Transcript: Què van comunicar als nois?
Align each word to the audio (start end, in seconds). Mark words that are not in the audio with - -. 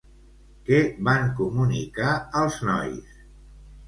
Què 0.69 0.77
van 1.07 1.29
comunicar 1.41 2.13
als 2.39 2.57
nois? 2.71 3.13